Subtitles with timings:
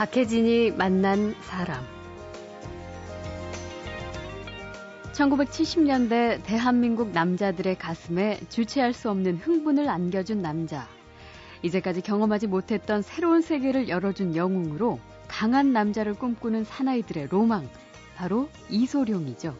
[0.00, 1.84] 박혜진이 만난 사람.
[5.12, 10.88] 1970년대 대한민국 남자들의 가슴에 주체할 수 없는 흥분을 안겨준 남자.
[11.60, 17.68] 이제까지 경험하지 못했던 새로운 세계를 열어준 영웅으로 강한 남자를 꿈꾸는 사나이들의 로망.
[18.16, 19.54] 바로 이소룡이죠.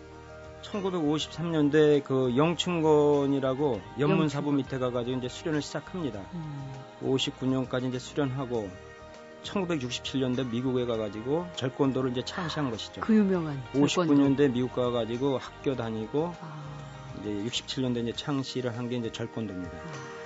[0.62, 6.20] 1953년대 그 영춘권이라고 연문사부 밑에 가가지고 이제 수련을 시작합니다.
[6.32, 6.72] 음.
[7.02, 8.70] 59년까지 이제 수련하고
[9.44, 13.00] 1967년대 미국에 가가지고 절권도를 이제 창시한 것이죠.
[13.00, 16.60] 그 유명한 59년대 미국 가가지고 학교 다니고 아.
[17.20, 19.70] 이제 67년대 이제 창시를 한 게 이제 절권도입니다.
[19.76, 20.20] 아.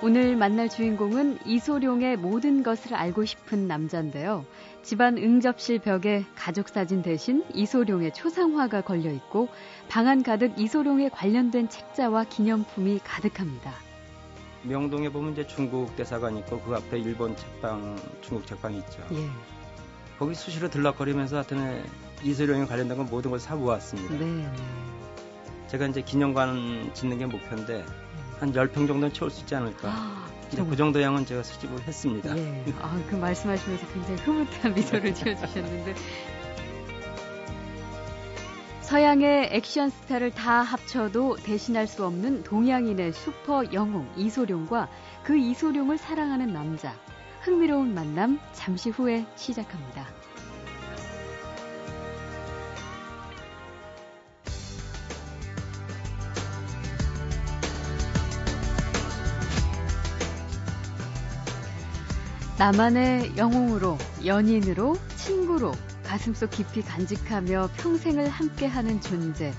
[0.00, 4.44] 오늘 만날 주인공은 이소룡의 모든 것을 알고 싶은 남자인데요.
[4.84, 9.48] 집안 응접실 벽에 가족 사진 대신 이소룡의 초상화가 걸려 있고
[9.88, 13.72] 방안 가득 이소룡에 관련된 책자와 기념품이 가득합니다.
[14.62, 19.02] 명동에 보면 이제 중국 대사관 있고 그 앞에 일본 책방, 중국 책방이 있죠.
[19.12, 19.28] 예.
[20.18, 21.84] 거기 수시로 들락거리면서 하여튼
[22.22, 24.14] 이소룡에 관련된 건 모든 걸 사 모았습니다.
[24.14, 24.52] 네, 네.
[25.68, 27.84] 제가 이제 기념관 짓는 게 목표인데
[28.40, 29.88] 한 10평 정도는 채울 수 있지 않을까.
[29.90, 32.36] 아, 그 정도 양은 제가 수집을 했습니다.
[32.36, 32.64] 예.
[32.80, 35.94] 아, 그 말씀하시면서 굉장히 흐뭇한 미소를 지어주셨는데.
[38.88, 44.88] 서양의 액션 스타를 다 합쳐도 대신할 수 없는 동양인의 슈퍼 영웅 이소룡과
[45.22, 46.94] 그 이소룡을 사랑하는 남자.
[47.42, 50.06] 흥미로운 만남 잠시 후에 시작합니다.
[62.58, 65.72] 나만의 영웅으로, 연인으로, 친구로
[66.08, 69.52] 가슴속 깊이 간직하며 평생을 함께하는 존재.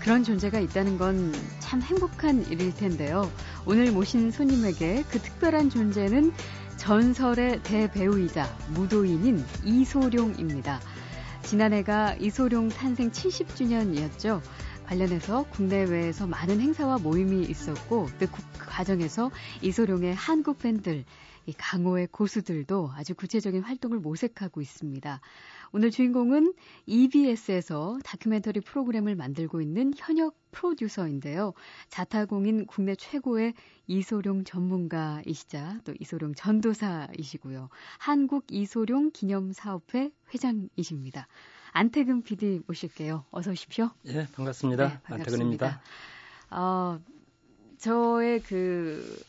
[0.00, 1.32] 그런 존재가 있다는 건
[1.74, 3.28] 참 행복한 일일 텐데요.
[3.66, 6.32] 오늘 모신 손님에게 그 특별한 존재는
[6.76, 10.80] 전설의 대배우이자 무도인인 이소룡입니다.
[11.42, 14.40] 지난해가 이소룡 탄생 70주년이었죠.
[14.84, 18.28] 관련해서 국내외에서 많은 행사와 모임이 있었고 그
[18.58, 19.30] 과정에서
[19.62, 21.04] 이소룡의 한국 팬들
[21.46, 25.20] 이 강호의 고수들도 아주 구체적인 활동을 모색하고 있습니다.
[25.72, 26.54] 오늘 주인공은
[26.86, 31.52] EBS에서 다큐멘터리 프로그램을 만들고 있는 현역 프로듀서인데요.
[31.88, 33.54] 자타공인 국내 최고의
[33.86, 37.68] 이소룡 전문가이시자 또 이소룡 전도사이시고요.
[37.98, 41.26] 한국 이소룡 기념사업회 회장이십니다.
[41.74, 43.24] 안태근 PD 모실게요.
[43.32, 43.90] 어서 오십시오.
[44.06, 44.88] 예, 반갑습니다.
[44.88, 45.66] 네, 반갑습니다.
[45.66, 45.80] 안태근입니다.
[46.50, 47.00] 어,
[47.78, 49.20] 저의 그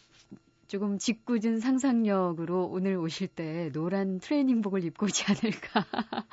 [0.67, 5.85] 조금 짓궂은 상상력으로 오늘 오실 때 노란 트레이닝복을 입고 오지 않을까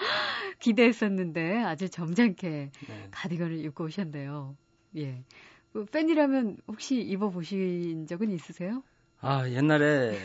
[0.61, 3.09] 기대했었는데 아주 점잖게 네.
[3.11, 4.55] 가디건을 입고 오셨네요.
[4.99, 5.25] 예.
[5.73, 8.83] 그 팬이라면 혹시 입어보신 적은 있으세요?
[9.23, 10.19] 아, 옛날에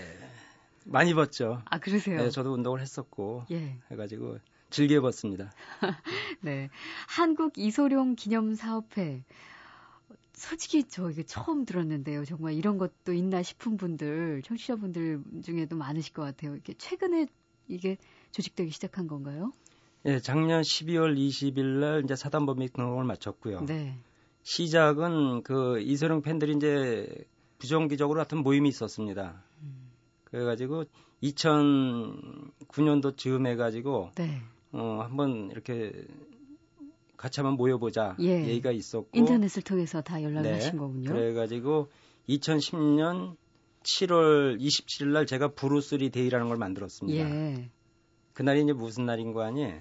[0.83, 1.61] 많이 입었죠.
[1.63, 2.17] 아, 그러세요?
[2.17, 3.45] 네, 저도 운동을 했었고.
[3.51, 3.77] 예.
[3.89, 4.39] 해가지고
[4.69, 5.51] 즐겨 입었습니다.
[6.41, 6.69] 네.
[7.07, 9.23] 한국 이소룡 기념사업회.
[10.33, 12.23] 솔직히 저 이게 처음 들었는데요.
[12.23, 16.55] 정말 이런 것도 있나 싶은 분들, 청취자분들 중에도 많으실 것 같아요.
[16.55, 17.25] 이게 최근에
[17.67, 17.97] 이게
[18.31, 19.51] 조직되기 시작한 건가요?
[20.05, 23.66] 예, 작년 12월 20일 날 이제 사단법인 등록을 마쳤고요.
[23.66, 23.97] 네.
[24.44, 27.07] 시작은 그 이소룡 팬들이 이제
[27.57, 29.44] 부정기적으로 같은 모임이 있었습니다.
[29.63, 29.91] 음.
[30.25, 30.85] 그래가지고
[31.23, 34.41] 2009년도 즈음 해가지고 네.
[34.77, 35.91] 어 한번 이렇게
[37.17, 38.47] 같이 한번 모여보자 예.
[38.47, 40.53] 얘기가 있었고 인터넷을 통해서 다 연락을 네.
[40.53, 41.11] 하신 거군요.
[41.11, 41.89] 그래가지고
[42.29, 43.35] 2010년
[43.83, 47.19] 7월 27일 날 제가 브루스리 Day라는 걸 만들었습니다.
[47.19, 47.69] 예.
[48.33, 49.73] 그날이 이제 무슨 날인 거 아니?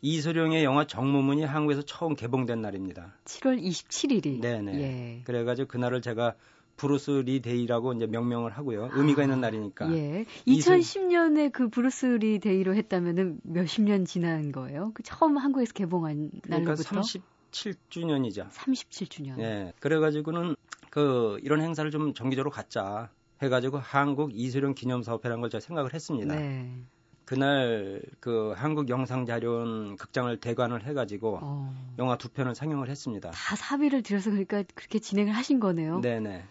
[0.00, 3.14] 이소룡의 영화 정무문이 한국에서 처음 개봉된 날입니다.
[3.24, 4.40] 7월 27일이.
[4.40, 4.74] 네네.
[4.80, 5.22] 예.
[5.22, 6.34] 그래가지고 그날을 제가
[6.82, 8.90] 브루스 리 Day라고 이제 명명을 하고요.
[8.92, 9.94] 의미가 아, 있는 날이니까.
[9.96, 10.24] 예.
[10.48, 14.90] 2010년에 그 브루스 리 Day로 했다면은 몇십 년 지난 거예요?
[14.92, 17.00] 그 처음 한국에서 개봉한 그러니까 날로부터.
[17.00, 18.50] 37주년이죠.
[18.50, 19.38] 37주년.
[19.38, 19.72] 예.
[19.78, 20.56] 그래가지고는
[20.90, 26.34] 그 이런 행사를 좀 정기적으로 갖자 해가지고 한국 이소룡 기념사업회라는 걸 제가 생각을 했습니다.
[26.34, 26.82] 네.
[27.24, 31.94] 그날 그 한국 영상자료원 극장을 대관을 해가지고 어.
[32.00, 33.30] 영화 두 편을 상영을 했습니다.
[33.30, 36.00] 다 사비를 들여서 그러니까 그렇게 진행을 하신 거네요.
[36.00, 36.44] 네네.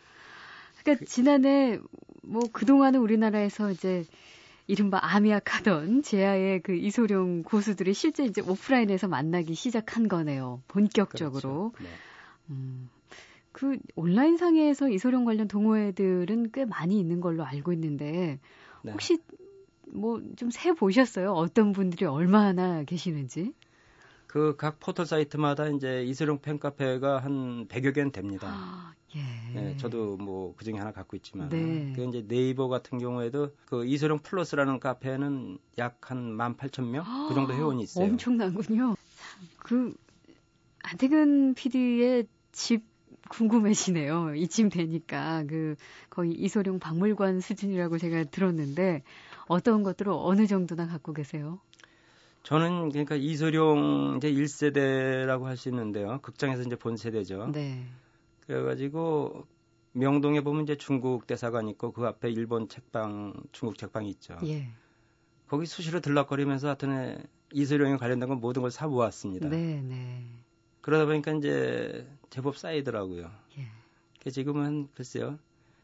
[0.83, 1.79] 그러니까 그, 지난해
[2.23, 4.05] 뭐 그동안은 우리나라에서 이제
[4.67, 10.61] 이른바 아미약하던 제아의 그 이소룡 고수들이 실제 이제 오프라인에서 만나기 시작한 거네요.
[10.67, 11.71] 본격적으로.
[11.71, 11.73] 그렇죠.
[11.79, 11.89] 네.
[12.49, 12.89] 음,
[13.51, 18.39] 그 온라인 상에서 이소룡 관련 동호회들은 꽤 많이 있는 걸로 알고 있는데
[18.83, 18.91] 네.
[18.91, 19.19] 혹시
[19.87, 21.33] 뭐 좀 세 보셨어요?
[21.33, 23.53] 어떤 분들이 얼마나 계시는지?
[24.27, 28.47] 그 각 포털 사이트마다 이제 이소룡 팬카페가 한 100여 개는 됩니다.
[28.47, 29.59] 아, 예.
[29.59, 31.91] 네, 저도 뭐 그 중에 하나 갖고 있지만 네.
[31.95, 37.83] 그 이제 네이버 같은 경우에도 그 이소룡 플러스라는 카페는 약 한 18,000명 그 정도 회원이
[37.83, 38.05] 있어요.
[38.07, 38.95] 엄청나군요.
[39.57, 39.93] 그
[40.83, 42.83] 안태근 PD의 집
[43.29, 44.35] 궁금해지네요.
[44.35, 45.75] 이쯤 되니까 그
[46.09, 49.03] 거의 이소룡 박물관 수준이라고 제가 들었는데
[49.47, 51.59] 어떤 것들을 어느 정도나 갖고 계세요?
[52.43, 56.19] 저는 그러니까 이소룡 이제 1세대라고 할 수 있는데요.
[56.21, 57.51] 극장에서 이제 본 세대죠.
[57.53, 57.85] 네.
[58.45, 59.45] 그래가지고
[59.93, 64.37] 명동에 보면 이제 중국 대사관 있고 그 앞에 일본 책방, 중국 책방이 있죠.
[64.45, 64.69] 예.
[65.47, 69.49] 거기 수시로 들락거리면서 하여튼 이소룡에 관련된 건 모든 걸 사 모았습니다.
[69.49, 70.25] 네, 네.
[70.81, 73.29] 그러다 보니까 이제 제법 쌓이더라고요.
[73.57, 74.29] 예.
[74.29, 75.37] 지금은 글쎄요.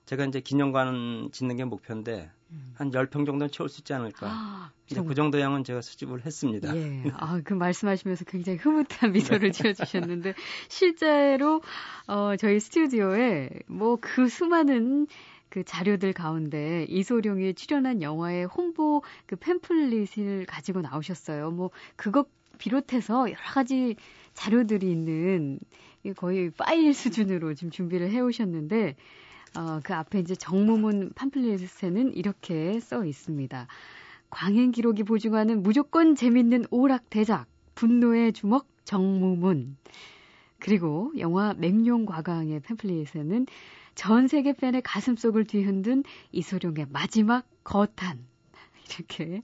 [0.05, 2.36] 제가 이제 기념관 짓는 게 목표인데 음.
[2.75, 4.27] 한 10평 정도는 채울 수 있지 않을까.
[4.29, 6.75] 아, 이제 그 정도 양은 제가 수집을 했습니다.
[6.75, 7.03] 예.
[7.17, 10.33] 아, 그 말씀하시면서 굉장히 흐뭇한 미소를 지어 주셨는데
[10.69, 11.61] 실제로
[12.07, 15.07] 어 저희 스튜디오에 뭐 그 수많은
[15.49, 21.51] 그 자료들 가운데 이소룡이 출연한 영화의 홍보 그 팸플릿을 가지고 나오셨어요.
[21.51, 22.27] 뭐 그것
[22.57, 23.95] 비롯해서 여러 가지
[24.33, 25.59] 자료들이 있는
[26.15, 28.95] 거의 파일 수준으로 지금 준비를 해 오셨는데
[29.57, 33.65] 어, 그 앞에 이제 정무문 팜플렛에는 이렇게 써 있습니다.
[34.29, 39.75] 광행 기록이 보증하는 무조건 재밌는 오락 대작, 분노의 주먹 정무문.
[40.59, 43.47] 그리고 영화 맹룡과강의 팸플릿에는
[43.95, 48.27] 전 세계 팬의 가슴속을 뒤흔든 이소룡의 마지막 거탄.
[48.95, 49.41] 이렇게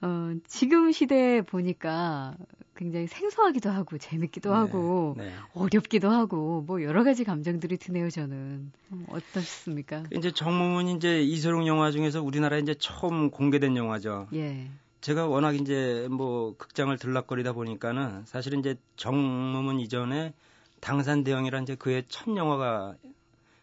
[0.00, 2.36] 어, 지금 시대에 보니까
[2.76, 5.32] 굉장히 생소하기도 하고 재밌기도 네, 하고 네.
[5.54, 10.04] 어렵기도 하고 뭐 여러 가지 감정들이 드네요 저는 음, 어떻습니까?
[10.16, 14.28] 이제 정무문 이제 이소룡 영화 중에서 우리나라에 이제 처음 공개된 영화죠.
[14.34, 14.70] 예.
[15.00, 20.32] 제가 워낙 이제 뭐 극장을 들락거리다 보니까는 사실은 이제 정무문 이전에
[20.80, 22.94] 당산 대형이란 이제 그의 첫 영화가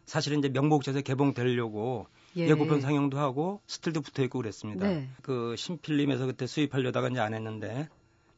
[0.05, 2.53] 사실은 이제 명복전에 개봉되려고 예.
[2.53, 4.87] 고편 상영도 하고 스틸도 붙어 있고 그랬습니다.
[4.87, 5.09] 네.
[5.21, 7.89] 그 신필림에서 그때 수입하려다가 이제 안 했는데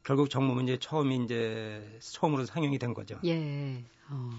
[0.04, 3.18] 결국 정무문 이제 처음이 이제 처음으로 상영이 된 거죠.
[3.24, 3.84] 예.
[4.10, 4.30] 어,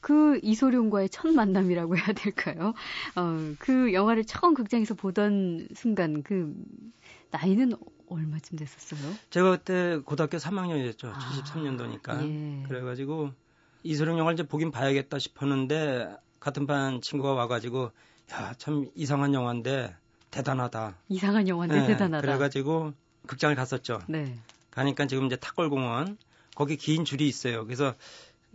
[0.00, 2.74] 그 이소룡과의 첫 만남이라고 해야 될까요?
[3.16, 6.54] 어, 그 영화를 처음 극장에서 보던 순간 그
[7.30, 7.72] 나이는
[8.08, 9.14] 얼마쯤 됐었어요?
[9.30, 11.10] 제가 그때 고등학교 3학년이었죠.
[11.12, 12.22] 아, 73년도니까.
[12.28, 12.62] 예.
[12.68, 13.30] 그래가지고
[13.82, 17.92] 이소룡 영화를 이제 보긴 봐야겠다 싶었는데 같은 반 친구가 와가지고
[18.32, 19.94] 야 참 이상한 영화인데
[20.30, 20.96] 대단하다.
[21.08, 22.20] 이상한 영화인데 네, 대단하다.
[22.26, 22.92] 그래가지고
[23.26, 24.00] 극장을 갔었죠.
[24.08, 24.38] 네.
[24.70, 26.18] 가니까 지금 이제 탁골공원
[26.54, 27.64] 거기 긴 줄이 있어요.
[27.64, 27.94] 그래서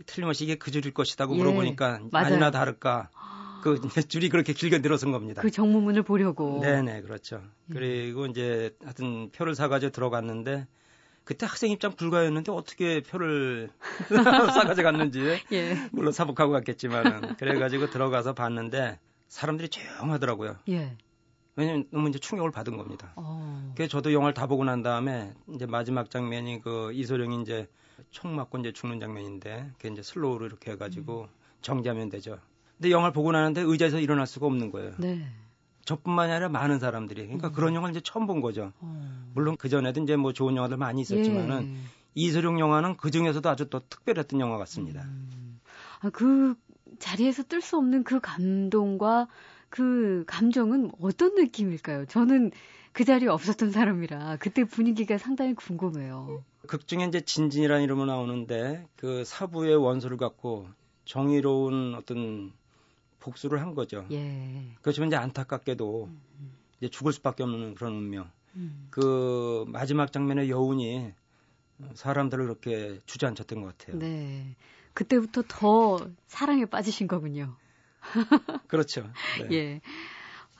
[0.06, 2.26] 틀림없이 이게 그 줄일 것이다고 예, 물어보니까 맞아요.
[2.26, 3.10] 아니나 다를까
[3.62, 5.42] 그 줄이 그렇게 길게 늘어선 겁니다.
[5.42, 6.60] 그 정무문을 보려고.
[6.60, 7.42] 네네 그렇죠.
[7.70, 7.72] 예.
[7.72, 10.66] 그리고 이제 하여튼 표를 사가지고 들어갔는데
[11.24, 13.70] 그때 학생 입장 불가였는데 어떻게 표를
[14.54, 15.88] 사가져 갔는지 예.
[15.92, 18.98] 물론 사복하고 갔겠지만은 그래가지고 들어가서 봤는데
[19.28, 20.56] 사람들이 조용하더라고요.
[20.68, 20.96] 예.
[21.56, 23.12] 왜냐면 너무 이제 충격을 받은 겁니다.
[23.16, 23.72] 어.
[23.76, 27.68] 그래서 저도 영화를 다 보고 난 다음에 이제 마지막 장면이 그 이소룡이 이제
[28.10, 31.28] 총 맞고 이제 죽는 장면인데 그게 이제 슬로우로 이렇게 해가지고 음.
[31.60, 32.38] 정지하면 되죠.
[32.76, 34.94] 근데 영화를 보고 나는데 의자에서 일어날 수가 없는 거예요.
[34.98, 35.28] 네.
[35.84, 37.52] 저뿐만이 아니라 많은 사람들이 그러니까 음.
[37.52, 38.72] 그런 영화를 이제 처음 본 거죠.
[38.80, 39.30] 어.
[39.34, 41.80] 물론 그 전에도 이제 뭐 좋은 영화들 많이 있었지만은 예.
[42.14, 45.02] 이소룡 영화는 그 중에서도 아주 또 특별했던 영화 같습니다.
[45.02, 45.60] 음.
[46.00, 46.54] 아, 그
[46.98, 49.28] 자리에서 뜰 수 없는 그 감동과
[49.68, 52.06] 그 감정은 어떤 느낌일까요?
[52.06, 52.50] 저는
[52.92, 56.44] 그 자리에 없었던 사람이라 그때 분위기가 상당히 궁금해요.
[56.66, 60.68] 극 중에 이제 진진이라는 이름으로 나오는데 그 사부의 원소를 갖고
[61.04, 62.52] 정의로운 어떤
[63.20, 64.06] 복수를 한 거죠.
[64.12, 64.74] 예.
[64.80, 66.52] 그렇지만 이제 안타깝게도 음.
[66.78, 68.30] 이제 죽을 수밖에 없는 그런 운명.
[68.56, 68.86] 음.
[68.90, 71.12] 그 마지막 장면의 여운이
[71.94, 73.98] 사람들을 그렇게 주저앉혔던 것 같아요.
[73.98, 74.54] 네.
[74.94, 77.56] 그때부터 더 사랑에 빠지신 거군요.
[78.68, 79.10] 그렇죠.
[79.48, 79.56] 네.
[79.56, 79.80] 예.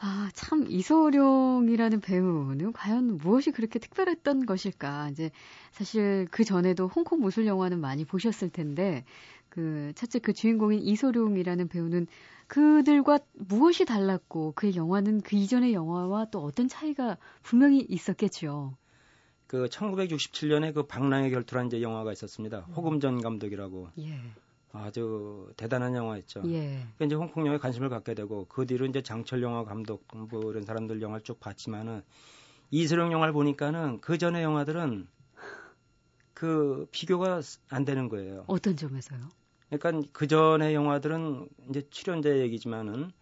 [0.01, 5.09] 아, 참, 이소룡이라는 배우는 과연 무엇이 그렇게 특별했던 것일까?
[5.11, 5.31] 이제
[5.71, 9.05] 사실 그 전에도 홍콩 무술 영화는 많이 보셨을 텐데,
[9.49, 12.07] 그, 첫째 그 주인공인 이소룡이라는 배우는
[12.49, 18.77] 그들과 무엇이 달랐고, 그의 영화는 그 이전의 영화와 또 어떤 차이가 분명히 있었겠죠.
[19.47, 22.67] 그 1967년에 그 박랑의 결투라는 이제 영화가 있었습니다.
[22.69, 22.73] 음.
[22.75, 23.89] 호금전 감독이라고.
[23.99, 24.21] 예.
[24.73, 26.43] 아주 대단한 영화였죠.
[26.47, 26.85] 예.
[27.01, 31.01] 이제 홍콩 영화에 관심을 갖게 되고 그 뒤로 이제 장철 영화 감독 뭐 이런 사람들
[31.01, 32.03] 영화를 쭉 봤지만은
[32.73, 35.07] 이소룡 영화를 보니까는 그 전의 영화들은
[36.35, 38.45] 그 비교가 안 되는 거예요.
[38.49, 39.21] 어떤 점에서요?
[39.71, 43.13] 그러니까 그 전의 영화들은 이제 출연자 얘기지만은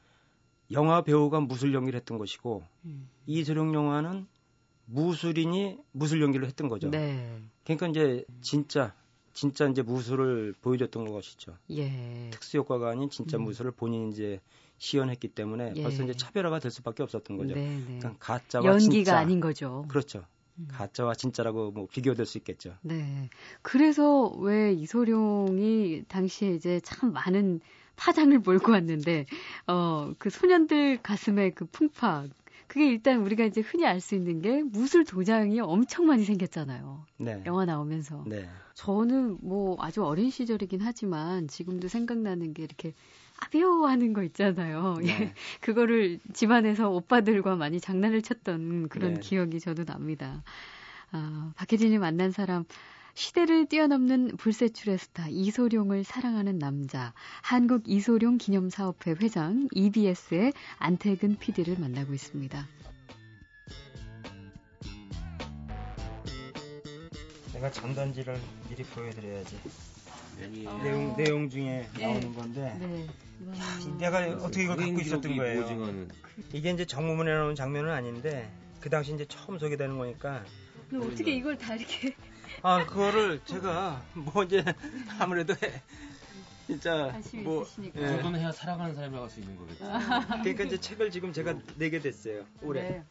[0.71, 3.11] 영화 배우가 무술 연기를 했던 것이고 음.
[3.27, 4.27] 이소룡 영화는
[4.87, 6.91] 무술인이 무술 연기를 했던 거죠.
[6.91, 7.41] 네.
[7.65, 8.95] 그러니까 이제 진짜
[9.33, 11.57] 진짜 이제 무술을 보여줬던 것이죠.
[11.71, 12.29] 예.
[12.31, 13.45] 특수 효과가 아닌 진짜 음.
[13.45, 14.41] 무술을 본인이 이제
[14.79, 15.83] 시연했기 때문에 예.
[15.83, 17.55] 벌써 이제 차별화가 될 수밖에 없었던 거죠.
[17.55, 17.99] 네, 네.
[17.99, 19.19] 그러니까 가짜와 연기가 진짜.
[19.19, 19.87] 아닌 거죠.
[19.89, 20.25] 그렇죠.
[20.59, 20.69] 음.
[20.71, 22.75] 가짜와 진짜라고 뭐 비교될 수 있겠죠.
[22.83, 23.31] 네.
[23.63, 27.61] 그래서 왜 이소룡이 당시에 이제 참 많은
[27.97, 29.27] 파장을 몰고 왔는데
[29.67, 32.27] 어 그 소년들 가슴에 그 풍파
[32.73, 37.05] 그게 일단 우리가 이제 흔히 알 수 있는 게 무술 도장이 엄청 많이 생겼잖아요.
[37.19, 37.43] 네.
[37.45, 38.25] 영화 나오면서.
[38.27, 38.49] 네.
[38.73, 42.95] 저는 뭐 아주 어린 시절이긴 하지만 지금도 생각나는 게 이렇게
[43.41, 44.97] 아비오 하는 거 있잖아요.
[45.03, 45.09] 네.
[45.09, 45.35] 예.
[45.61, 49.21] 그거를 집안에서 오빠들과 많이 장난을 쳤던 그런 네.
[49.21, 50.43] 기억이 저도 납니다.
[51.11, 52.65] 아, 박혜진이 만난 사람
[53.15, 62.15] 시대를 뛰어넘는 불세출의 스타 이소룡을 사랑하는 남자 한국 이소룡 기념사업회 회장 EBS의 안태근 PD를 만나고
[62.15, 62.67] 있습니다.
[67.53, 69.57] 내가 전단지를 미리 보여드려야지.
[70.67, 70.81] 어...
[70.83, 72.07] 내용 내용 중에 네.
[72.07, 73.07] 나오는 건데 네.
[73.59, 75.63] 야, 내가 어떻게 이걸 갖고 있었던 거예요.
[75.63, 76.09] 오징어는.
[76.53, 78.51] 이게 이제 정무문에 나오는 장면은 아닌데
[78.81, 80.45] 그 당시 이제 처음 소개되는 거니까.
[80.95, 82.15] 어떻게 이걸 다 이렇게
[82.63, 84.65] 아 그거를 제가 뭐 이제
[85.19, 85.55] 아무래도
[86.67, 87.67] 진짜 뭐
[87.97, 88.07] 예.
[88.07, 89.85] 정도는 해야 살아가는 사람이라고 할수 있는 거겠죠.
[90.43, 92.45] 그러니까 이제 책을 지금 제가 내게 됐어요.
[92.63, 92.83] 올해.
[92.83, 93.05] 네.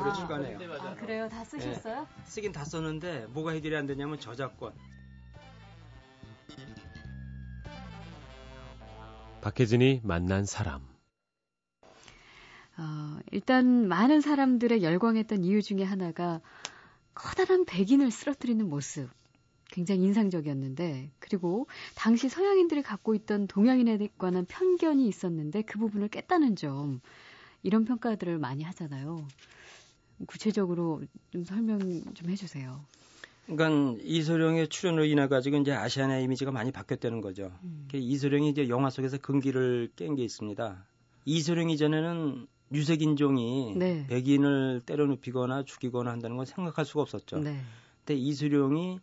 [0.00, 0.58] 올해 아, 출간해요.
[0.80, 1.28] 아, 그래요?
[1.28, 2.00] 다 쓰셨어요?
[2.00, 2.22] 네.
[2.24, 4.72] 쓰긴 다 썼는데 뭐가 해결이 안 되냐면 저작권.
[9.42, 10.80] 박혜진이 만난 사람.
[12.76, 16.40] 어, 일단 많은 사람들의 열광했던 이유 중에 하나가
[17.14, 19.08] 커다란 백인을 쓰러뜨리는 모습.
[19.68, 21.66] 굉장히 인상적이었는데, 그리고
[21.96, 27.00] 당시 서양인들이 갖고 있던 동양인에 관한 편견이 있었는데 그 부분을 깼다는 점,
[27.62, 29.26] 이런 평가들을 많이 하잖아요.
[30.26, 31.80] 구체적으로 좀 설명
[32.14, 32.84] 좀 해주세요.
[33.46, 37.52] 그러니까 이소룡의 출연으로 인해 가지고 이제 아시아의 이미지가 많이 바뀌었다는 거죠.
[37.64, 37.88] 음.
[37.92, 40.86] 이소룡이 이제 영화 속에서 근기를 깬 게 있습니다.
[41.26, 44.06] 이소룡 이전에는 유색인종이 네.
[44.08, 47.38] 백인을 때려눕히거나 죽이거나 한다는 건 생각할 수가 없었죠.
[47.38, 47.60] 네.
[48.04, 49.00] 근데 이수룡이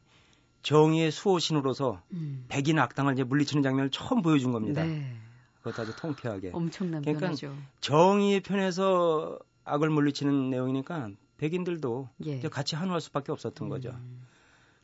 [0.61, 2.45] 정의의 수호신으로서 음.
[2.47, 4.83] 백인 악당을 이제 물리치는 장면을 처음 보여준 겁니다.
[4.83, 5.15] 네.
[5.61, 6.51] 그것도 아주 통쾌하게.
[6.53, 7.55] 엄청난 그러니까 변화죠.
[7.79, 12.37] 정의의 편에서 악을 물리치는 내용이니까 백인들도 예.
[12.37, 13.69] 이제 같이 한호할 수밖에 없었던 음.
[13.69, 13.95] 거죠.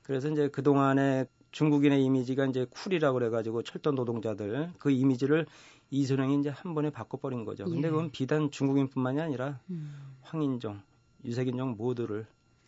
[0.03, 5.45] 그래서 이제 그 동안에 중국인의 이미지가 이제 쿨이라고 그래가지고 철도 노동자들 그 이미지를
[5.89, 7.65] 이소룡이 이제 한 번에 바꿔버린 거죠.
[7.65, 7.91] 근데 예.
[7.91, 10.15] 그건 비단 중국인뿐만이 아니라 음.
[10.21, 10.81] 황인종,
[11.23, 12.25] 유색인종 모두를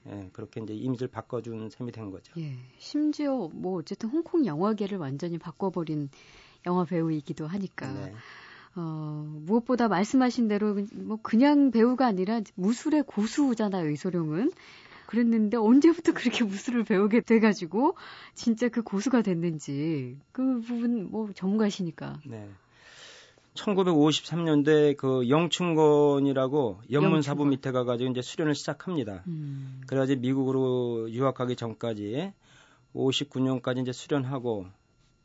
[0.08, 2.34] 예, 그렇게 이제 이미지를 바꿔준 셈이 된 거죠.
[2.40, 6.10] 예, 심지어 뭐 어쨌든 홍콩 영화계를 완전히 바꿔버린
[6.66, 7.92] 영화 배우이기도 하니까.
[7.92, 8.14] 네.
[8.76, 14.52] 어, 무엇보다 말씀하신 대로 뭐 그냥 배우가 아니라 무술의 고수잖아요, 이소룡은.
[15.08, 17.96] 그랬는데 언제부터 그렇게 무술을 배우게 돼가지고
[18.36, 22.20] 진짜 그 고수가 됐는지 그 부분 뭐 전문가시니까.
[22.28, 22.48] 네.
[23.56, 29.24] 1953년대 그 영춘권이라고 연문사부 밑에 가가지고 이제 수련을 시작합니다.
[29.28, 29.82] 음.
[29.88, 32.34] 그래가지고 미국으로 유학하기 전까지
[32.96, 34.68] 59년까지 이제 수련하고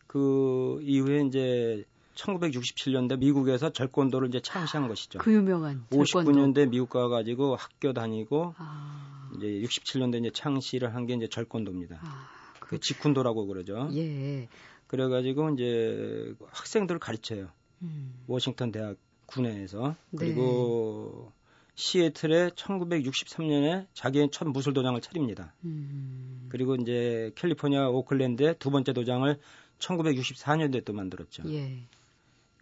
[0.06, 5.18] 그 이후에 이제 1967년대 미국에서 절권도를 이제 창시한 것이죠.
[5.18, 6.30] 그 유명한 절권도.
[6.30, 9.30] 59년대 미국 가가지고 학교 다니고 아.
[9.36, 11.98] 이제 67년대 이제 창시를 한 게 이제 절권도입니다.
[12.02, 12.28] 아,
[12.60, 12.70] 그...
[12.70, 13.88] 그 직훈도라고 그러죠.
[13.94, 14.48] 예.
[14.86, 17.48] 그래가지고 이제 학생들을 가르쳐요.
[17.82, 18.14] 음.
[18.26, 20.18] 워싱턴 대학 군내에서 네.
[20.18, 21.32] 그리고
[21.74, 25.54] 시애틀에 1963년에 자기의 첫 무술 도장을 차립니다.
[25.64, 26.46] 음.
[26.48, 29.38] 그리고 이제 캘리포니아 오클랜드에 두 번째 도장을
[29.78, 31.42] 1964년도에 또 만들었죠.
[31.52, 31.86] 예.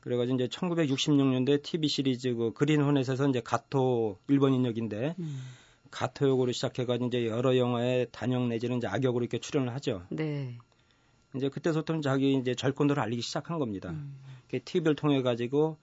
[0.00, 5.42] 그래가지고 이제 1966년도에 TV 시리즈 그 그린 호넷에서 이제 가토 일본인 역인데 음.
[5.90, 10.04] 가토 역으로 시작해가지고 이제 여러 영화에 단역 내지는 이제 악역으로 이렇게 출연을 하죠.
[10.08, 10.58] 네.
[11.36, 13.90] 이제 그때부터 자기 이제 절권도를 알리기 시작한 겁니다.
[13.90, 14.16] 음.
[14.60, 15.76] TV를 통해 가지고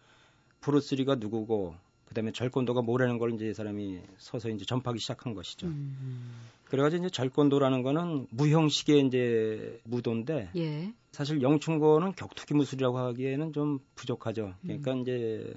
[0.62, 1.76] 브루스리가 누구고
[2.10, 5.68] 그다음에 절권도가 뭐라는 걸 이제 이 사람이 서서 이제 전파하기 시작한 것이죠.
[5.68, 6.32] 음.
[6.66, 10.94] 그래가지고 이제 절권도라는 거는 무형식의 이제 무도인데 예.
[11.12, 14.54] 사실 영춘고는 격투기 무술이라고 하기에는 좀 부족하죠.
[14.62, 15.02] 그러니까 음.
[15.02, 15.54] 이제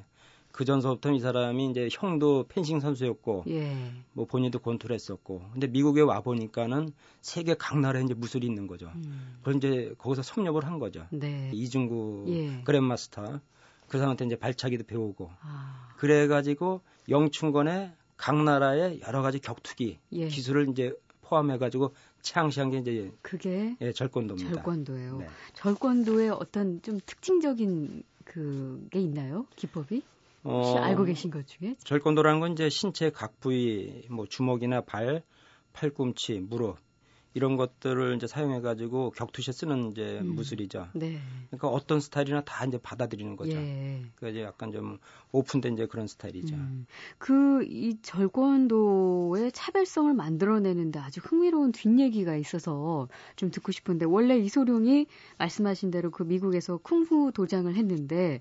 [0.53, 3.75] 그 전서부터 이 사람이 이제 형도 펜싱 선수였고 예.
[4.13, 6.93] 뭐 본인도 권투를 했었고 근데 미국에 와 보니까는
[7.23, 8.93] 세계 각 나라에 이제 무술이 있는 거죠.
[8.95, 9.37] 음.
[9.39, 11.07] 그걸 이제 거기서 섭렵을 한 거죠.
[11.11, 11.51] 네.
[11.55, 12.63] 이중구 예.
[12.65, 13.41] 그랜마스터
[13.89, 15.89] 그 사람한테 이제 발차기도 배우고 아.
[15.97, 20.29] 그래 가지고 영춘권의 각 나라의 여러 가지 격투기 예.
[20.29, 24.53] 기술을 이제 포함해 가지고 창시한 게 이제 그게 예, 절권도입니다.
[24.53, 25.19] 절권도예요.
[25.19, 25.27] 네.
[25.55, 29.47] 절권도의 어떤 좀 특징적인 그게 있나요?
[29.57, 30.03] 기법이?
[30.45, 31.77] 어, 알고 계신 것 중에?
[31.85, 35.23] 절권도라는 건 이제 신체 각 부위, 뭐 주먹이나 발,
[35.73, 36.79] 팔꿈치, 무릎
[37.35, 40.35] 이런 것들을 이제 사용해 가지고 격투시에 쓰는 이제 음.
[40.35, 40.89] 무술이죠.
[40.95, 41.19] 네.
[41.49, 43.57] 그러니까 어떤 스타일이나 다 이제 받아들이는 거죠.
[43.57, 44.03] 예.
[44.17, 44.99] 그 이제 약간 좀
[45.33, 46.55] 오픈된 이제 그런 스타일이죠.
[46.55, 46.87] 음.
[47.19, 55.07] 그이 절권도의 차별성을 만들어내는데 아주 흥미로운 뒷얘기가 있어서 좀 듣고 싶은데 원래 이소룡이
[55.39, 58.41] 말씀하신 대로 그 미국에서 쿵푸 도장을 했는데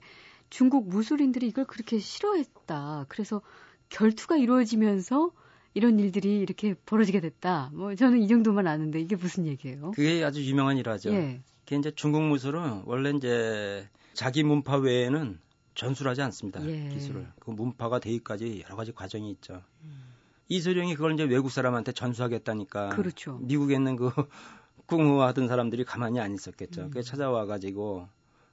[0.52, 3.06] 중국 무술인들이 이걸 그렇게 싫어했다.
[3.08, 3.42] 그래서
[3.90, 5.32] 결투가 이루어지면서
[5.74, 7.72] 이런 일들이 이렇게 벌어지게 됐다.
[7.74, 9.92] 뭐 저는 이 정도만 아는데 이게 무슨 얘기예요?
[9.92, 11.12] 그게 아주 유명한 일화죠.
[11.14, 11.42] 예.
[11.64, 15.40] 그게 이제 중국 무술은 원래 이제 자기 문파 외에는
[15.74, 16.64] 전술하지 않습니다.
[16.68, 16.90] 예.
[16.90, 17.28] 기술을.
[17.40, 19.64] 그 문파가 되기까지 여러 가지 과정이 있죠.
[19.84, 20.04] 음.
[20.50, 22.90] 이소룡이 그걸 이제 외국 사람한테 전수하겠다니까.
[22.90, 23.40] 그렇죠.
[23.42, 24.12] 미국에 있는 그
[24.88, 26.82] 꿍후하던 사람들이 가만히 안 있었겠죠.
[26.82, 26.88] 음.
[26.90, 28.10] 그게 찾아와 가지고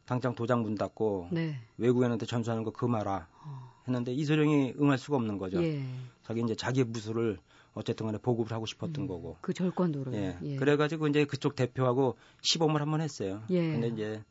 [0.09, 1.61] 당장 도장 문 닫고 네.
[1.77, 3.75] 외국인한테 전수하는 거 그마라 어.
[3.87, 5.63] 했는데 이소룡이 응할 수가 없는 거죠.
[5.63, 5.85] 예.
[6.23, 7.39] 자기 이제 자기 무술을
[7.75, 9.37] 어쨌든 간에 보급을 하고 싶었던 음, 거고.
[9.43, 10.15] 그 절권도로.
[10.15, 10.39] 예.
[10.43, 10.57] 예.
[10.57, 13.43] 그래가지고 이제 그쪽 대표하고 시범을 한번 했어요.
[13.51, 13.61] 예.
[13.61, 14.25] 근데 이제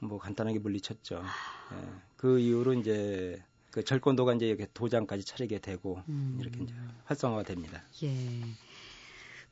[0.00, 1.22] 뭐 간단하게 물리쳤죠.
[1.22, 1.76] 아.
[1.76, 1.88] 예.
[2.16, 6.38] 그 이후로 이제 그 절권도가 이제 이렇게 도장까지 차리게 되고 음.
[6.40, 7.84] 이렇게 이제 활성화가 됩니다.
[8.02, 8.10] 예.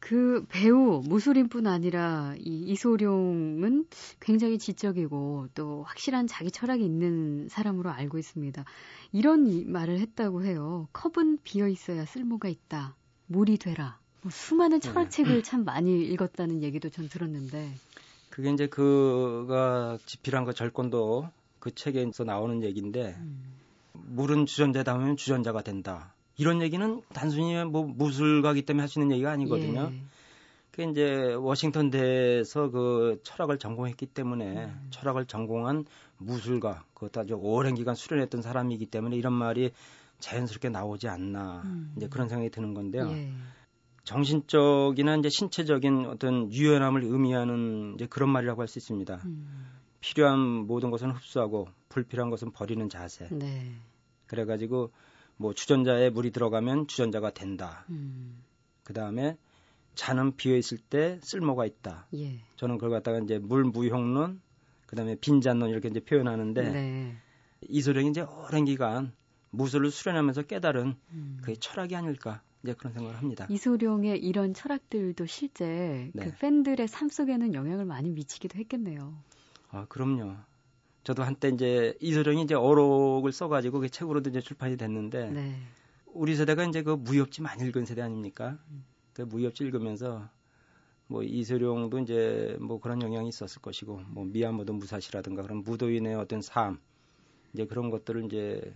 [0.00, 3.86] 그 배우 무술인뿐 아니라 이 이소룡은
[4.20, 8.64] 굉장히 지적이고 또 확실한 자기 철학이 있는 사람으로 알고 있습니다.
[9.12, 10.88] 이런 말을 했다고 해요.
[10.92, 12.94] 컵은 비어 있어야 쓸모가 있다.
[13.26, 13.98] 물이 되라.
[14.22, 15.42] 뭐 수많은 철학책을 네.
[15.42, 17.72] 참 많이 읽었다는 얘기도 전 들었는데.
[18.30, 21.28] 그게 이제 그가 집필한 그 절권도
[21.58, 23.58] 그 책에서 나오는 얘기인데 음.
[23.92, 26.14] 물은 주전자다면 주전자가 된다.
[26.38, 29.90] 이런 얘기는 단순히 뭐 무술가기 때문에 할 수 있는 얘기가 아니거든요.
[29.92, 30.02] 예.
[30.70, 34.86] 그 이제 워싱턴 대에서 그 철학을 전공했기 때문에 음.
[34.90, 35.84] 철학을 전공한
[36.18, 39.72] 무술가 그것도 아주 오랜 기간 수련했던 사람이기 때문에 이런 말이
[40.20, 41.92] 자연스럽게 나오지 않나 음.
[41.96, 43.10] 이제 그런 생각이 드는 건데요.
[43.10, 43.32] 예.
[44.04, 49.20] 정신적이나 이제 신체적인 어떤 유연함을 의미하는 이제 그런 말이라고 할 수 있습니다.
[49.24, 49.66] 음.
[50.00, 53.28] 필요한 모든 것은 흡수하고 불필요한 것은 버리는 자세.
[53.32, 53.72] 네.
[54.26, 54.92] 그래가지고
[55.38, 57.86] 뭐 주전자에 물이 들어가면 주전자가 된다.
[57.88, 58.42] 음.
[58.84, 59.38] 그 다음에
[59.94, 62.06] 잔은 비어 있을 때 쓸모가 있다.
[62.14, 62.40] 예.
[62.56, 64.40] 저는 그걸 갖다가 이제 물 무형론,
[64.86, 67.16] 그 다음에 빈잔론 이렇게 이제 표현하는데 네.
[67.62, 69.12] 이소룡이 이제 오랜 기간
[69.50, 71.38] 무술을 수련하면서 깨달은 음.
[71.40, 73.46] 그게 철학이 아닐까 이제 그런 생각을 합니다.
[73.48, 76.24] 이소룡의 이런 철학들도 실제 네.
[76.24, 79.14] 그 팬들의 삶 속에는 영향을 많이 미치기도 했겠네요.
[79.70, 80.36] 아 그럼요.
[81.04, 85.54] 저도 한때 이제 이소룡이 이제 어록을 써가지고 그 책으로도 이제 출판이 됐는데 네.
[86.06, 88.58] 우리 세대가 이제 그 무협지 많이 읽은 세대 아닙니까?
[88.70, 88.84] 음.
[89.12, 90.28] 그 무협지 읽으면서
[91.06, 96.78] 뭐 이소룡도 이제 뭐 그런 영향이 있었을 것이고 뭐 미야모도 무사시라든가 그런 무도인의 어떤 삶
[97.52, 98.74] 이제 그런 것들을 이제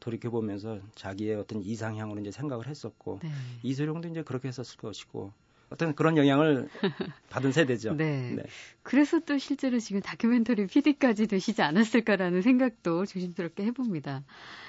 [0.00, 3.30] 돌이켜 보면서 자기의 어떤 이상향으로 이제 생각을 했었고 네.
[3.62, 5.32] 이소룡도 이제 그렇게 했었을 것이고
[5.70, 6.68] 어떤 그런 영향을
[7.30, 7.94] 받은 세대죠.
[7.94, 8.34] 네.
[8.36, 8.42] 네.
[8.82, 14.22] 그래서 또 실제로 지금 다큐멘터리 PD까지 되시지 않았을까라는 생각도 조심스럽게 해봅니다.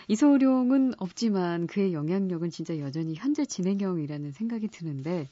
[0.08, 5.27] 이소룡은 없지만 그의 영향력은 진짜 여전히 현재 진행형이라는 생각이 드는데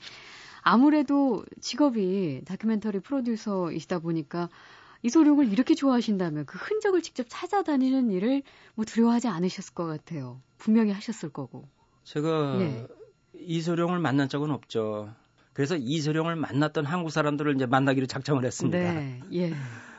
[0.61, 4.49] 아무래도 직업이 다큐멘터리 프로듀서이시다 보니까
[5.03, 8.41] 이소룡을 이렇게 좋아하신다면 그 흔적을 직접 찾아다니는 일을
[8.75, 10.41] 뭐 두려워하지 않으셨을 것 같아요.
[10.57, 11.67] 분명히 하셨을 거고.
[12.05, 12.87] 제가 네.
[13.33, 15.13] 이소룡을 만난 적은 없죠.
[15.53, 18.77] 그래서 이소룡을 만났던 한국 사람들을 이제 만나기로 작정을 했습니다.
[18.77, 19.53] 네, 예.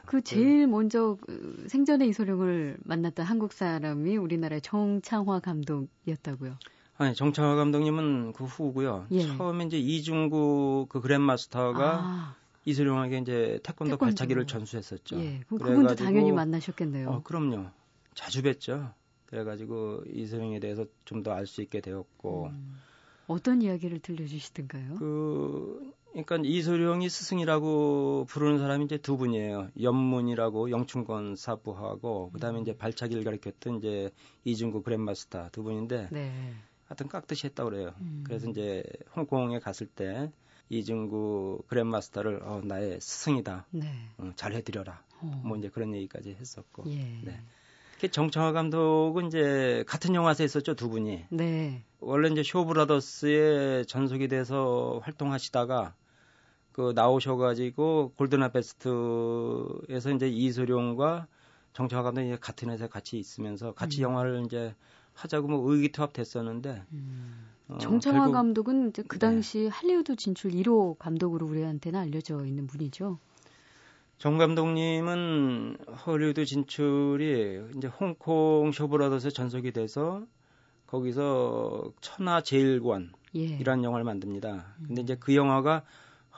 [0.06, 6.58] 그 제일 먼저 그 생전에 이소룡을 만났던 한국 사람이 우리나라의 정창화 감독이었다고요.
[6.96, 9.06] 아니 정창화 감독님은 그 후고요.
[9.12, 9.20] 예.
[9.26, 12.34] 처음에 이제 이중구 그 그랜마스터가 아.
[12.66, 15.18] 이소룡에게 이제 태권도, 태권도 발차기를 전수했었죠.
[15.20, 15.40] 예.
[15.48, 17.08] 그럼 그분도 당연히 만나셨겠네요.
[17.10, 17.66] 어, 그럼요.
[18.14, 18.92] 자주 뵀죠.
[19.26, 22.48] 그래가지고 이소룡에 대해서 좀 더 알 수 있게 되었고.
[22.52, 22.80] 음.
[23.26, 24.96] 어떤 이야기를 들려주시던가요?
[24.96, 29.70] 그, 그러니까 이소룡이 스승이라고 부르는 사람이 이제 두 분이에요.
[29.80, 34.10] 연문이라고 영춘권 사부하고 그다음에 이제 발차기를 가르쳤던 이제
[34.44, 36.54] 이중구 그랜마스터 두 분인데 네.
[36.86, 37.94] 하여튼 깍듯이 했다고 그래요.
[38.00, 38.22] 음.
[38.26, 38.84] 그래서 이제
[39.16, 40.30] 홍콩에 갔을 때
[40.68, 43.66] 이중구 그랜마스터를 어, 나의 스승이다.
[43.70, 43.88] 네.
[44.18, 45.02] 어, 잘 해드려라.
[45.20, 45.42] 어.
[45.44, 46.84] 뭐 이제 그런 얘기까지 했었고.
[46.88, 47.20] 예.
[47.24, 47.40] 네.
[48.08, 51.24] 정청화 감독은 이제 같은 영화사에 있었죠 두 분이.
[51.30, 51.82] 네.
[52.00, 55.94] 원래 이제 쇼브라더스의 전속이 돼서 활동하시다가
[56.72, 61.26] 그 나오셔가지고 골든아 베스트에서 이제 이소룡과
[61.72, 64.10] 정청화 감독이 같은 회사에 같이 있으면서 같이 음.
[64.10, 64.74] 영화를 이제
[65.14, 66.82] 하자고 뭐 의기투합 됐었는데.
[66.92, 67.50] 음.
[67.68, 69.68] 어, 정청화 감독은 이제 그 당시 네.
[69.68, 73.18] 할리우드 진출 1호 감독으로 우리한테는 알려져 있는 분이죠.
[74.18, 80.22] 정 감독님은 헐리우드 진출이 이제 홍콩 쇼브라더스 전속이 돼서
[80.86, 83.58] 거기서 천하 제일관이라는 예.
[83.64, 84.76] 영화를 만듭니다.
[84.86, 85.82] 근데 이제 그 영화가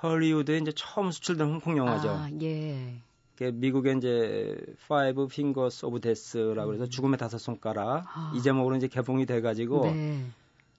[0.03, 2.11] 헐리우드에 이제 처음 수출된 홍콩 영화죠.
[2.11, 3.03] 아, 예.
[3.39, 6.91] 미국의 이제 Five Fingers of Death라고 해서 음.
[6.91, 8.33] 죽음의 다섯 손가락 아.
[8.35, 10.25] 이 제목으로 이제 개봉이 돼가지고 네.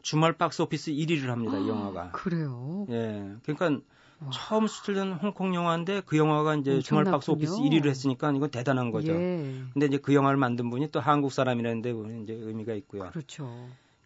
[0.01, 1.57] 주말 박스 오피스 1위를 합니다.
[1.57, 2.11] 아, 이 영화가.
[2.11, 2.87] 그래요?
[2.89, 3.35] 예.
[3.43, 3.83] 그러니까
[4.19, 4.29] 와.
[4.31, 9.13] 처음 수출된 홍콩 영화인데 그 영화가 이제 주말 박스 오피스 1위를 했으니까 이건 대단한 거죠.
[9.13, 9.63] 예.
[9.73, 13.09] 근데 이제 그 영화를 만든 분이 또 한국 사람이라는데 이제 의미가 있고요.
[13.11, 13.49] 그렇죠.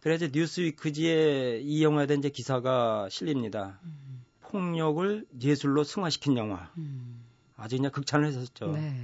[0.00, 3.78] 그래서 뉴스위크지에 이 영화에 대한 이제 기사가 실립니다.
[3.84, 4.24] 음.
[4.42, 6.70] 폭력을 예술로 승화시킨 영화.
[6.76, 7.24] 음.
[7.56, 8.72] 아주 그냥 극찬을 했었죠.
[8.72, 8.94] 네.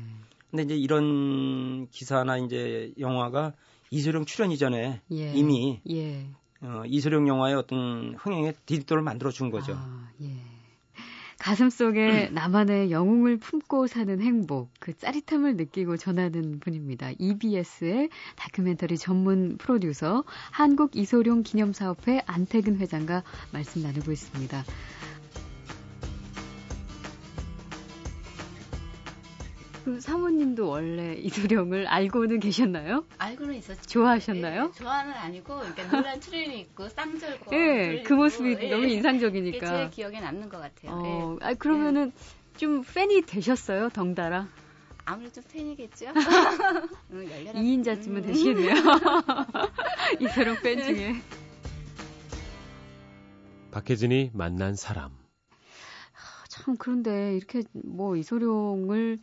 [0.50, 3.52] 근데 이제 이런 기사나 이제 영화가
[3.90, 5.32] 이소룡 출연 이전에 예.
[5.32, 6.26] 이미 예.
[6.60, 9.74] 어, 이소룡 영화의 어떤 흥행의 디딤돌을 만들어 준 거죠.
[9.76, 10.36] 아, 예.
[11.38, 17.12] 가슴 속에 나만의 영웅을 품고 사는 행복, 그 짜릿함을 느끼고 전하는 분입니다.
[17.18, 23.22] EBS의 다큐멘터리 전문 프로듀서 한국 이소룡 기념사업회 안태근 회장과
[23.52, 24.64] 말씀 나누고 있습니다.
[29.88, 33.06] 그 사모님도 원래 이소룡을 알고는 계셨나요?
[33.16, 33.80] 알고는 있었죠.
[33.86, 34.66] 좋아하셨나요?
[34.66, 37.50] 네, 좋아는 아니고, 그러니까 노란 트레이 입고 쌍절고.
[37.50, 39.66] 네, 그 모습이 네, 너무 인상적이니까.
[39.66, 40.92] 제 기억에 남는 것 같아요.
[40.92, 41.02] 어,
[41.40, 41.46] 네.
[41.46, 42.12] 아, 그러면은
[42.58, 44.46] 좀 팬이 되셨어요, 덩달아?
[45.06, 46.12] 아무래도 팬이겠죠.
[47.10, 48.22] 2인자쯤은 음.
[48.26, 48.74] 되시겠네요.
[50.20, 51.14] 이소룡 팬 중에.
[53.70, 55.12] 박혜진이 만난 사람.
[56.48, 59.20] 참 그런데 이렇게 뭐 이소룡을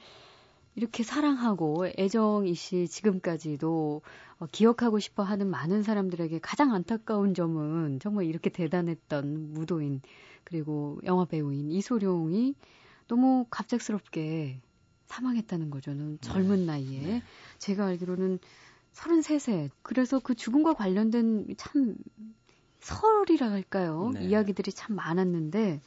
[0.76, 4.02] 이렇게 사랑하고 애정이 씨 지금까지도
[4.40, 10.02] 어, 기억하고 싶어 하는 많은 사람들에게 가장 안타까운 점은 정말 이렇게 대단했던 무도인
[10.44, 12.56] 그리고 영화 배우인 이소룡이
[13.08, 14.60] 너무 갑작스럽게
[15.06, 15.94] 사망했다는 거죠.
[15.94, 16.18] 는 네.
[16.22, 17.00] 젊은 나이에.
[17.00, 17.24] 네.
[17.60, 18.40] 제가 알기로는
[18.94, 19.70] 33세.
[19.82, 21.96] 그래서 그 죽음과 관련된 참
[22.80, 24.12] 설이라 할까요?
[24.14, 24.26] 네.
[24.26, 25.82] 이야기들이 참 많았는데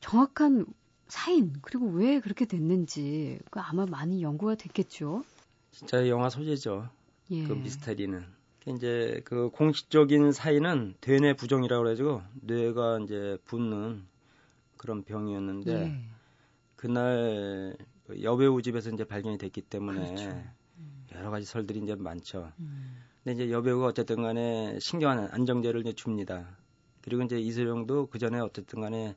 [0.00, 0.66] 정확한
[1.10, 5.24] 사인 그리고 왜 그렇게 됐는지 그 아마 많이 연구가 됐겠죠.
[5.70, 6.88] 진짜 영화 소재죠.
[7.30, 7.46] 예.
[7.46, 8.24] 그 미스테리는.
[8.66, 14.04] 이제 그 공식적인 사인은 대뇌 부종이라고 그래가지고 뇌가 이제 붓는
[14.76, 16.04] 그런 병이었는데 예.
[16.76, 20.30] 그날 그 여배우 집에서 이제 발견이 됐기 때문에 그렇죠.
[20.78, 21.04] 음.
[21.14, 22.52] 여러 가지 설들이 이제 많죠.
[22.58, 23.02] 음.
[23.22, 26.56] 근데 이제 여배우가 어쨌든 간에 신경 안정제를 이제 줍니다.
[27.02, 29.16] 그리고 이제 이슬영도 그 전에 어쨌든 간에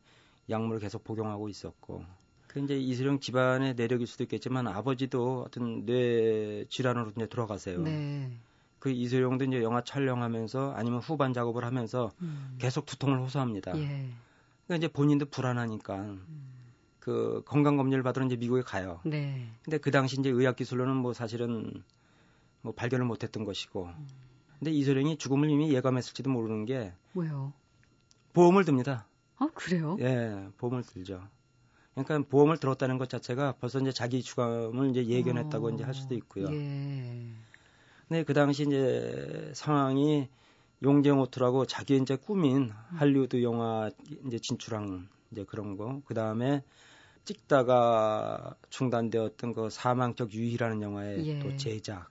[0.50, 2.04] 약물을 계속 복용하고 있었고
[2.48, 7.82] 그 이제 이슬영 집안의 내력일 수도 있겠지만 아버지도 어떤 뇌 질환으로 이제 돌아가세요.
[7.82, 8.32] 네.
[8.78, 12.56] 그 이슬영도 이제 영화 촬영하면서 아니면 후반 작업을 하면서 음.
[12.60, 13.76] 계속 두통을 호소합니다.
[13.78, 14.10] 예.
[14.68, 16.26] 그러니까 이제 본인도 불안하니까 음.
[17.00, 19.00] 그 건강 검진을 받으러 이제 미국에 가요.
[19.04, 19.48] 네.
[19.64, 21.84] 근데 그 당시 이제 의학 기술로는 뭐 사실은
[22.62, 23.86] 뭐 발견을 못했던 것이고.
[23.86, 24.08] 음.
[24.60, 27.52] 근데 이소룡이 죽음을 이미 예감했을지도 모르는 게 왜요?
[28.34, 29.08] 보험을 듭니다.
[29.44, 29.98] 아, 그래요?
[30.00, 31.22] 예, 보험을 들죠.
[31.94, 36.16] 그러니까 보험을 들었다는 것 자체가 벌써 이제 자기 주감을 이제 예견했다고 어, 이제 할 수도
[36.16, 36.52] 있고요.
[36.52, 37.34] 예.
[38.08, 40.30] 근데 그 당시 이제 상황이
[40.82, 43.90] 용쟁호투라고 자기 이제 꾸민 할리우드 영화
[44.26, 46.02] 이제 진출한 이제 그런 거.
[46.06, 46.64] 그 다음에
[47.26, 51.40] 찍다가 중단되었던 그 사망적 유희라는 영화의 예.
[51.40, 52.10] 또 제작.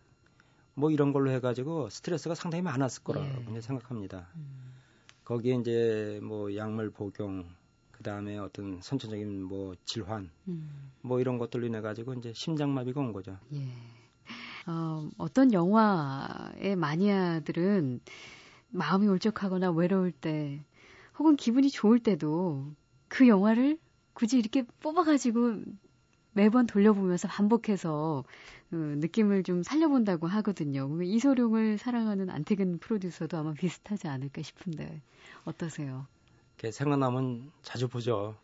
[0.74, 3.60] 뭐 이런 걸로 해가지고 스트레스가 상당히 많았을 거라고 예.
[3.60, 4.28] 생각합니다.
[4.36, 4.71] 음.
[5.32, 7.48] 거기에 이제 뭐 약물 복용
[7.90, 10.92] 그 다음에 어떤 선천적인 뭐 질환 음.
[11.00, 13.38] 뭐 이런 것들로 인해 가지고 이제 심장마비가 온 거죠.
[13.54, 13.66] 예.
[14.66, 18.00] 어, 어떤 영화의 마니아들은
[18.68, 20.62] 마음이 울적하거나 외로울 때
[21.18, 22.74] 혹은 기분이 좋을 때도
[23.08, 23.78] 그 영화를
[24.12, 25.62] 굳이 이렇게 뽑아가지고
[26.32, 28.24] 매번 돌려보면서 반복해서
[28.70, 30.88] 그 느낌을 좀 살려본다고 하거든요.
[31.02, 35.00] 이소룡을 사랑하는 안태근 프로듀서도 아마 비슷하지 않을까 싶은데
[35.44, 36.06] 어떠세요?
[36.70, 38.36] 생각나면 자주 보죠.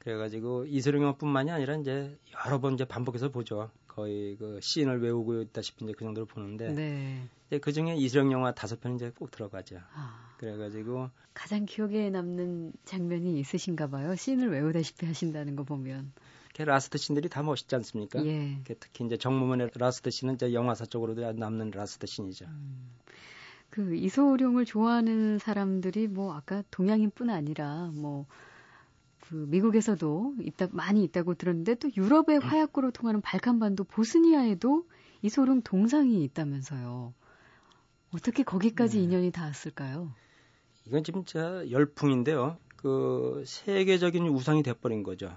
[0.00, 3.70] 그래가지고 이소룡뿐만이 아니라 이제 여러 번 이제 반복해서 보죠.
[3.86, 7.22] 거의 그 씬을 외우고 있다시피 이제 그 정도로 보는데 네.
[7.48, 9.78] 이제 그 중에 이소룡 영화 다섯 편 이제 꼭 들어가죠.
[9.94, 10.34] 아.
[10.38, 14.16] 그래가지고 가장 기억에 남는 장면이 있으신가 봐요.
[14.16, 16.12] 씬을 외우다시피 하신다는 거 보면.
[16.58, 18.24] 라스트 씬들이 다 멋있지 않습니까?
[18.26, 18.60] 예.
[18.64, 22.46] 특히 이제 정무문의 라스트 씬은 이제 영화사적으로도 남는 라스트 씬이죠.
[22.46, 22.90] 음.
[23.70, 28.26] 그 이소룡을 좋아하는 사람들이 뭐 아까 동양인뿐 아니라 뭐
[29.30, 32.42] 그 미국에서도 있다 많이 있다고 들었는데 또 유럽의 음.
[32.42, 34.84] 화약고로 통하는 발칸반도 보스니아에도
[35.22, 37.14] 이소룡 동상이 있다면서요.
[38.12, 39.04] 어떻게 거기까지 네.
[39.04, 40.12] 인연이 닿았을까요?
[40.86, 42.56] 이건 진짜 열풍인데요.
[42.74, 45.36] 그 세계적인 우상이 돼버린 거죠.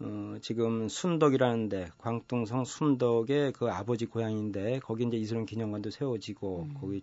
[0.00, 6.74] 어, 지금 순덕이라는데 광동성 순덕의 그 아버지 고향인데 거기 이제 이슬람 기념관도 세워지고 음.
[6.80, 7.02] 거기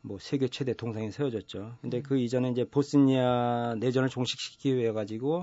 [0.00, 1.76] 뭐 세계 최대 동상이 세워졌죠.
[1.80, 2.02] 근데 음.
[2.02, 5.42] 그 이전에 이제 보스니아 내전을 종식시키기 위해 가지고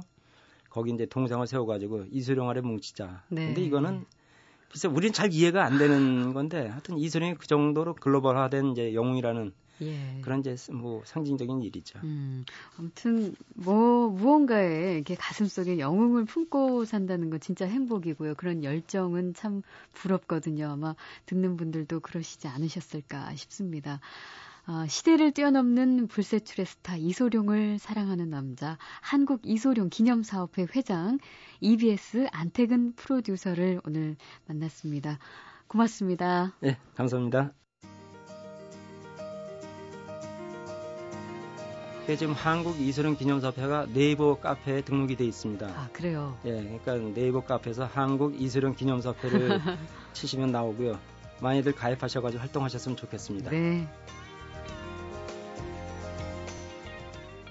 [0.70, 3.24] 거기 이제 동상을 세워 가지고 이소룡 아래 뭉치자.
[3.30, 3.48] 네.
[3.48, 4.06] 근데 이거는
[4.70, 10.20] 글쎄 우리는 잘 이해가 안 되는 건데 하여튼 이소룡이 그 정도로 글로벌화된 이제 영웅이라는 예.
[10.22, 12.00] 그런 이제 뭐 상징적인 일이죠.
[12.04, 12.46] 음,
[12.78, 18.36] 아무튼 뭐 무언가에 이렇게 가슴 속에 영웅을 품고 산다는 건 진짜 행복이고요.
[18.36, 19.62] 그런 열정은 참
[19.94, 20.70] 부럽거든요.
[20.70, 24.00] 아마 듣는 분들도 그러시지 않으셨을까 싶습니다.
[24.66, 31.20] 어, 시대를 뛰어넘는 불세출의 스타 이소룡을 사랑하는 남자 한국 이소룡 기념사업회 회장
[31.60, 35.20] EBS 안태근 프로듀서를 오늘 만났습니다.
[35.68, 36.54] 고맙습니다.
[36.62, 37.54] 네, 감사합니다.
[42.10, 45.66] 예, 지금 한국 이소룡 기념사업회가 네이버 카페에 등록이 돼 있습니다.
[45.68, 46.38] 아, 그래요?
[46.44, 49.62] 예, 그러니까 네이버 카페에서 한국 이소룡 기념사업회를
[50.12, 51.00] 치시면 나오고요.
[51.40, 53.52] 많이들 가입하셔가지고 활동하셨으면 좋겠습니다.
[53.52, 53.88] 네.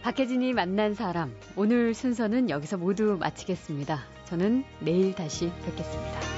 [0.02, 4.00] 박혜진이 만난 사람 오늘 순서는 여기서 모두 마치겠습니다.
[4.26, 6.31] 저는 내일 다시 뵙겠습니다.